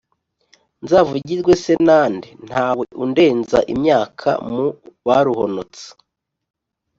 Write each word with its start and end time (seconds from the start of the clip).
Nzavugirwe 0.83 1.51
se 1.63 1.73
na 1.87 2.01
nde 2.13 2.29
Ntawe 2.47 2.83
undenza 3.03 3.59
imyaka 3.73 4.29
Mu 4.51 4.63
baruhonotse 5.05 5.85